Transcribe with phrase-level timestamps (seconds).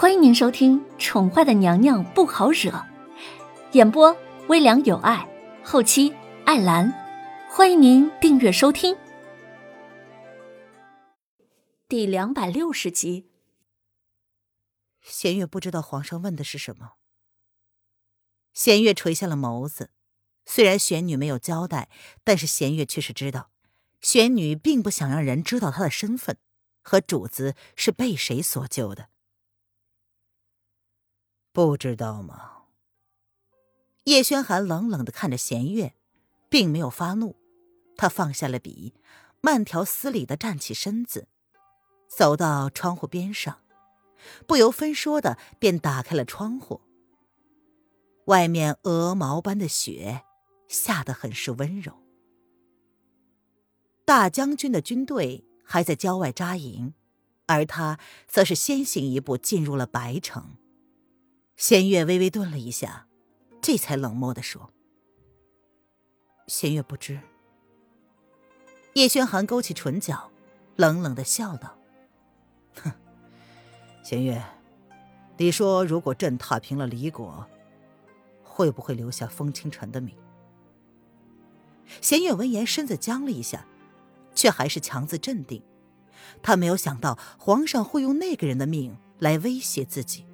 [0.00, 2.70] 欢迎您收听《宠坏的娘娘不好惹》，
[3.72, 5.28] 演播微凉有爱，
[5.64, 6.14] 后期
[6.46, 6.94] 艾兰。
[7.50, 8.96] 欢迎您订阅收听。
[11.88, 13.28] 第两百六十集。
[15.02, 16.92] 弦月不知道皇上问的是什么。
[18.54, 19.90] 弦月垂下了眸子，
[20.46, 21.88] 虽然玄女没有交代，
[22.22, 23.50] 但是弦月却是知道，
[24.00, 26.38] 玄女并不想让人知道她的身份
[26.84, 29.08] 和主子是被谁所救的。
[31.58, 32.66] 不知道吗？
[34.04, 35.92] 叶轩寒冷冷的看着弦月，
[36.48, 37.34] 并没有发怒。
[37.96, 38.94] 他放下了笔，
[39.40, 41.26] 慢条斯理的站起身子，
[42.06, 43.58] 走到窗户边上，
[44.46, 46.80] 不由分说的便打开了窗户。
[48.26, 50.22] 外面鹅毛般的雪
[50.68, 51.92] 下得很是温柔。
[54.04, 56.94] 大将军的军队还在郊外扎营，
[57.46, 57.98] 而他
[58.28, 60.54] 则是先行一步进入了白城。
[61.58, 63.08] 弦月微微顿了一下，
[63.60, 64.72] 这才冷漠的说
[66.46, 67.20] ：“弦月不知。”
[68.94, 70.30] 叶轩寒勾起唇角，
[70.76, 71.76] 冷冷的笑道
[72.80, 72.92] ：“哼，
[74.04, 74.40] 弦月，
[75.36, 77.44] 你说如果朕踏平了离国，
[78.44, 80.14] 会不会留下风清晨的命？”
[82.00, 83.66] 弦月闻言，身子僵了一下，
[84.32, 85.60] 却还是强自镇定。
[86.40, 90.24] 他没有想到皇上会用那个人的命来威胁自己。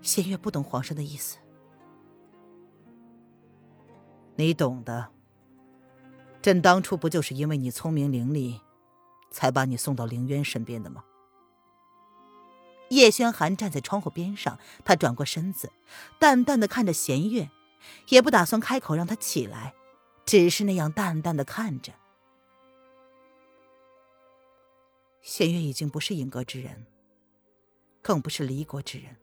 [0.00, 1.38] 弦月不懂皇上的意思，
[4.36, 5.10] 你懂的。
[6.40, 8.60] 朕当初不就是因为你聪明伶俐，
[9.30, 11.04] 才把你送到凌渊身边的吗？
[12.90, 15.70] 叶轩寒站在窗户边上，他转过身子，
[16.18, 17.50] 淡淡的看着弦月，
[18.08, 19.74] 也不打算开口让他起来，
[20.24, 21.92] 只是那样淡淡的看着。
[25.20, 26.86] 弦月已经不是影阁之人，
[28.00, 29.16] 更不是离国之人。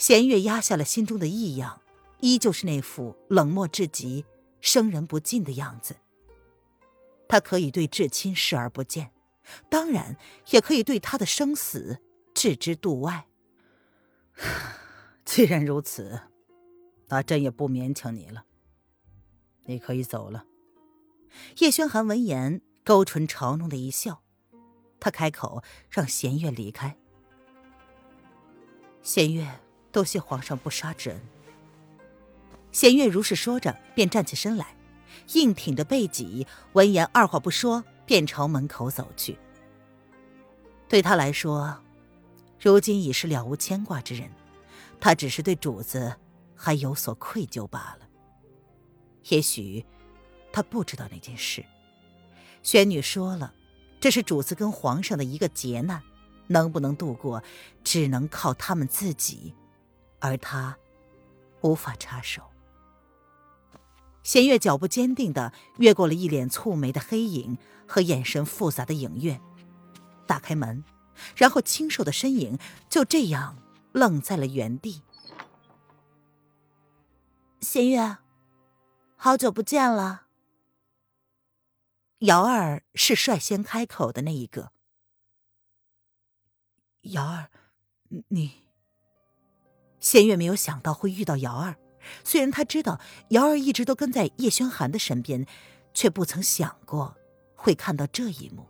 [0.00, 1.82] 弦月压下了心中的异样，
[2.20, 4.24] 依旧是那副冷漠至极、
[4.62, 5.94] 生人不近的样子。
[7.28, 9.12] 他可以对至亲视而不见，
[9.68, 10.16] 当然
[10.52, 11.98] 也可以对他的生死
[12.32, 13.26] 置之度外。
[15.26, 16.18] 既然如此，
[17.08, 18.46] 那朕也不勉强你了。
[19.66, 20.46] 你可以走了。
[21.58, 24.22] 叶轩寒闻言，勾唇嘲弄的一笑，
[24.98, 26.96] 他开口让弦月离开。
[29.02, 29.60] 弦月。
[29.92, 31.20] 多谢皇上不杀之恩。
[32.72, 34.76] 弦月如是说着，便站起身来，
[35.32, 39.36] 硬挺着背脊，闻言二话不说，便朝门口走去。
[40.88, 41.76] 对他来说，
[42.60, 44.30] 如今已是了无牵挂之人，
[45.00, 46.16] 他只是对主子
[46.54, 48.06] 还有所愧疚罢了。
[49.28, 49.84] 也许
[50.52, 51.64] 他不知道那件事。
[52.62, 53.54] 玄女说了，
[53.98, 56.02] 这是主子跟皇上的一个劫难，
[56.48, 57.42] 能不能度过，
[57.82, 59.54] 只能靠他们自己。
[60.20, 60.78] 而他
[61.62, 62.42] 无法插手。
[64.22, 67.58] 弦月脚步坚定的越过了一脸蹙眉的黑影
[67.88, 69.40] 和眼神复杂的影月，
[70.26, 70.84] 打开门，
[71.34, 72.58] 然后清瘦的身影
[72.88, 73.56] 就这样
[73.92, 75.02] 愣在了原地。
[77.60, 78.18] 弦月，
[79.16, 80.26] 好久不见了。
[82.18, 84.72] 瑶儿是率先开口的那一个。
[87.00, 87.50] 瑶儿，
[88.28, 88.62] 你。
[90.00, 91.76] 仙月没有想到会遇到瑶儿，
[92.24, 95.46] 虽然他知道瑶儿一直都跟在叶轩寒的身边，
[95.92, 97.14] 却不曾想过
[97.54, 98.66] 会看到这一幕。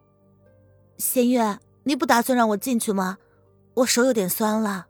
[0.99, 3.19] 仙月，你不打算让我进去吗？
[3.75, 4.89] 我手有点酸了。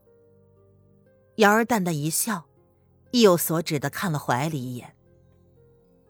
[1.37, 2.47] 瑶儿淡淡一笑，
[3.11, 4.97] 意有所指的看了怀里一眼。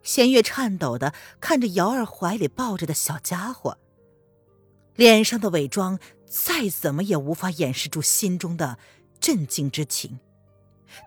[0.01, 3.77] 仙月颤抖的看着瑶儿怀里抱着的小家伙，
[4.95, 8.79] 脸上的伪装再怎么也无法掩饰住心中的。
[9.21, 10.19] 震惊之情，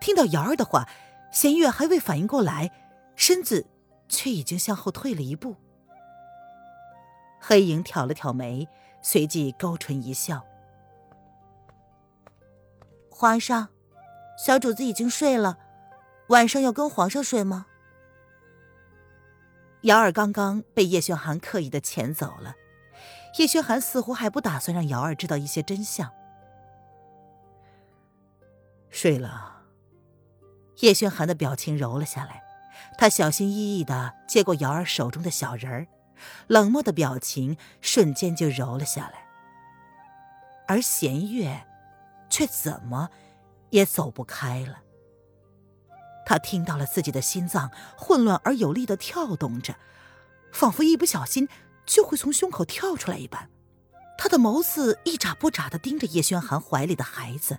[0.00, 0.88] 听到瑶儿的话，
[1.32, 2.70] 弦月还未反应过来，
[3.16, 3.66] 身子
[4.08, 5.56] 却已经向后退了一步。
[7.40, 8.66] 黑影挑了挑眉，
[9.02, 10.42] 随即勾唇一笑
[13.10, 13.68] ：“皇上，
[14.38, 15.58] 小主子已经睡了，
[16.28, 17.66] 晚上要跟皇上睡吗？”
[19.82, 22.54] 瑶儿刚刚被叶轩寒刻意的遣走了，
[23.38, 26.10] 叶轩寒似乎还不打算让瑶儿知道一些真相。
[28.94, 29.64] 睡了。
[30.78, 32.44] 叶轩寒的表情柔了下来，
[32.96, 35.88] 他小心翼翼的接过瑶儿手中的小人儿，
[36.46, 39.26] 冷漠的表情瞬间就柔了下来。
[40.68, 41.66] 而弦月，
[42.30, 43.10] 却怎么
[43.70, 44.78] 也走不开了。
[46.24, 49.74] 他听到了自己的心脏混乱而有力的跳动着，
[50.52, 51.48] 仿佛一不小心
[51.84, 53.50] 就会从胸口跳出来一般，
[54.16, 57.58] 他的眸子一眨不眨的盯着叶轩寒怀里的孩子。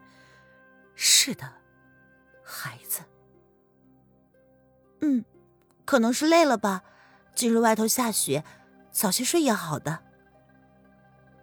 [0.95, 1.53] 是的，
[2.43, 3.01] 孩子。
[5.01, 5.23] 嗯，
[5.83, 6.83] 可能是累了吧。
[7.35, 8.43] 今日外头下雪，
[8.91, 9.99] 早些睡也好的。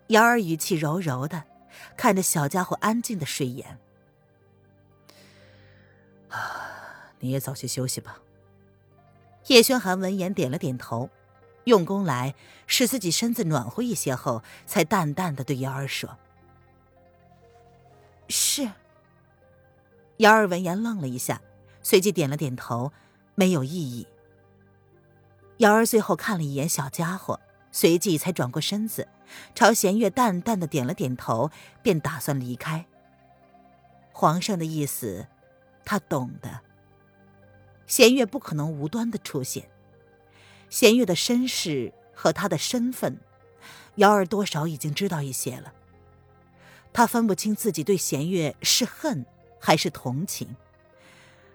[0.09, 1.45] 瑶儿语气柔柔的，
[1.97, 3.79] 看着小家伙安静的睡眼。
[6.31, 8.19] 啊，你也早些休息吧。
[9.49, 11.11] 叶轩寒闻言点了点头，
[11.65, 12.35] 用功来
[12.67, 16.19] 使自己身子暖和一些后，才淡淡的对瑶儿说
[18.29, 18.71] ：“是。”
[20.23, 21.43] 瑶儿闻言愣了一下，
[21.83, 22.93] 随即点了点头，
[23.35, 24.07] 没有异议。
[25.57, 27.41] 瑶儿最后看了一眼小家伙，
[27.73, 29.09] 随即才转过身子，
[29.53, 31.51] 朝弦月淡淡的点了点头，
[31.83, 32.87] 便打算离开。
[34.13, 35.27] 皇上的意思，
[35.85, 36.61] 他懂的。
[37.89, 39.69] 弦月不可能无端的出现，
[40.71, 43.19] 弦月的身世和他的身份，
[43.97, 45.73] 瑶儿多少已经知道一些了。
[46.93, 49.27] 他分不清自己对弦月是恨
[49.64, 50.56] 还是同情，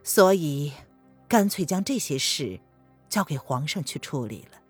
[0.02, 0.72] 所以
[1.28, 2.58] 干脆将这些事
[3.10, 4.62] 交给皇上去处理了。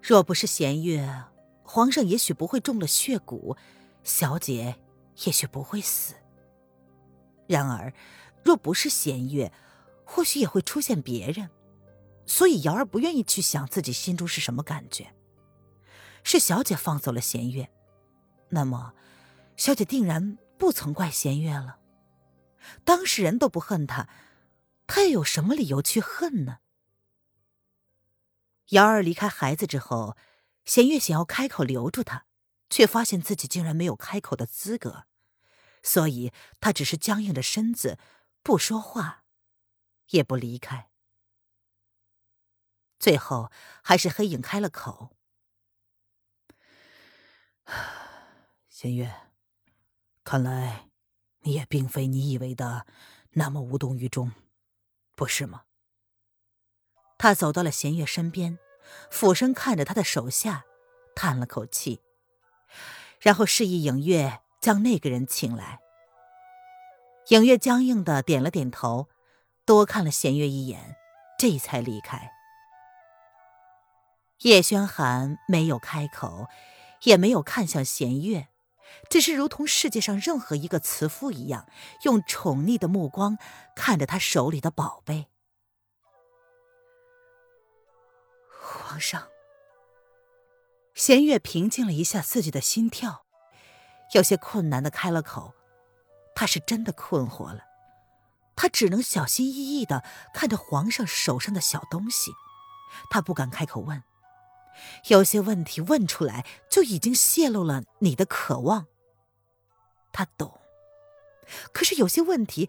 [0.00, 1.24] 若不是弦月，
[1.64, 3.56] 皇上也许不会中了血蛊，
[4.04, 4.76] 小姐
[5.24, 6.14] 也许不会死。
[7.48, 7.92] 然而，
[8.44, 9.52] 若不是弦月，
[10.04, 11.50] 或许也会出现别人，
[12.24, 15.12] 所以瑶儿不愿意去想自己心中是什么感觉。
[16.22, 17.68] 是小姐放走了弦月，
[18.50, 18.94] 那么，
[19.56, 21.78] 小姐定然不曾怪弦月了。
[22.84, 24.08] 当事人都不恨他，
[24.86, 26.58] 他又有什么理由去恨呢？
[28.70, 30.16] 瑶儿离开孩子之后，
[30.64, 32.26] 弦月想要开口留住他，
[32.68, 35.06] 却发现自己竟然没有开口的资格，
[35.82, 37.98] 所以他只是僵硬着身子，
[38.42, 39.24] 不说话。
[40.10, 40.88] 也不离开。
[43.00, 43.50] 最后，
[43.82, 45.16] 还是黑影开了口
[48.70, 49.12] ：“弦月，
[50.22, 50.88] 看来
[51.52, 52.86] 也并非你以为的
[53.32, 54.32] 那么无动于衷，
[55.14, 55.62] 不是吗？”
[57.18, 58.58] 他走到了弦月身边，
[59.10, 60.64] 俯身看着他的手下，
[61.14, 62.00] 叹了口气，
[63.20, 65.80] 然后示意影月将那个人请来。
[67.28, 69.08] 影月僵硬的点了点头。
[69.64, 70.96] 多看了弦月一眼，
[71.40, 72.30] 这才离开。
[74.42, 76.46] 叶轩寒没有开口，
[77.02, 78.46] 也没有看向弦月，
[79.08, 81.66] 只是如同世界上任何一个慈父一样，
[82.02, 83.38] 用宠溺的目光
[83.74, 85.28] 看着他手里的宝贝。
[88.60, 89.28] 皇上，
[90.94, 93.26] 弦月平静了一下自己的心跳，
[94.14, 95.54] 有些困难的开了口，
[96.34, 97.60] 他是真的困惑了。
[98.56, 100.02] 他只能小心翼翼的
[100.32, 102.32] 看着皇上手上的小东西，
[103.10, 104.02] 他不敢开口问，
[105.08, 108.86] 有些问题问出来就已经泄露了你的渴望。
[110.12, 110.60] 他懂，
[111.72, 112.68] 可是有些问题，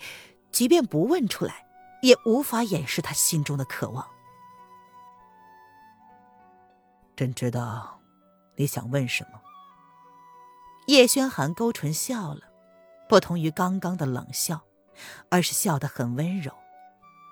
[0.51, 1.65] 即便不问出来，
[2.01, 4.07] 也无法掩饰他心中的渴望。
[7.15, 7.99] 朕知道
[8.55, 9.41] 你想问什么。
[10.87, 12.41] 叶轩寒勾唇笑了，
[13.09, 14.61] 不同于刚刚的冷笑。
[15.29, 16.51] 而是笑得很温柔，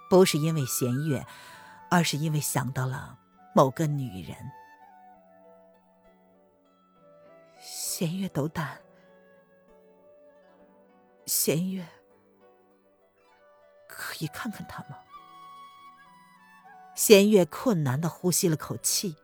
[0.08, 1.26] 不是因为弦月，
[1.90, 3.18] 而是因为想到了
[3.56, 4.38] 某个女人。
[7.98, 8.82] 弦月斗胆，
[11.26, 11.88] 弦月
[13.88, 14.98] 可以看看他吗？
[16.94, 19.16] 弦月困难的呼吸了口气，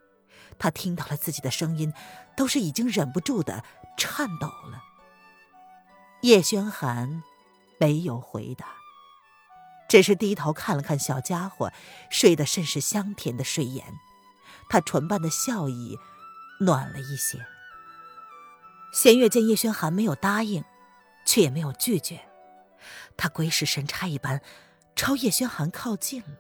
[0.58, 1.94] 他听到了自己的声音，
[2.38, 3.66] 都是已经忍不住的
[3.98, 4.82] 颤抖了。
[6.22, 7.24] 叶轩寒。
[7.78, 8.68] 没有回答，
[9.90, 11.74] 只是低头看了看小家伙
[12.10, 13.96] 睡得甚是香甜的睡颜，
[14.70, 15.98] 他唇瓣的笑意
[16.62, 17.46] 暖了一些。
[18.92, 20.64] 弦月见叶轩寒没有答应，
[21.26, 22.28] 却也没有拒绝，
[23.16, 24.42] 他鬼使神差一般
[24.96, 26.38] 朝叶轩寒靠近了，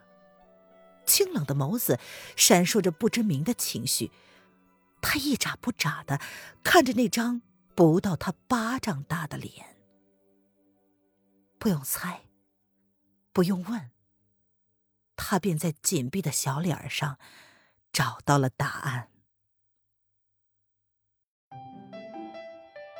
[1.05, 1.99] 清冷的眸子
[2.35, 4.11] 闪烁着不知名的情绪，
[5.01, 6.19] 他一眨不眨的
[6.63, 7.41] 看着那张
[7.73, 9.77] 不到他巴掌大的脸。
[11.57, 12.25] 不用猜，
[13.31, 13.91] 不用问，
[15.15, 17.17] 他便在紧闭的小脸上
[17.93, 19.09] 找到了答案。